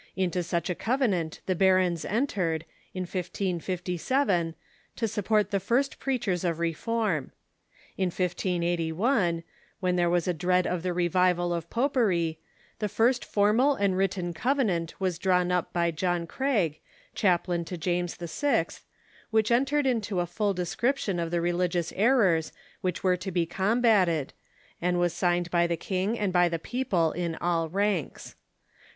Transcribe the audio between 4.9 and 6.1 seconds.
^^ support the first